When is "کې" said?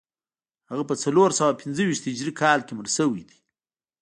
2.65-2.73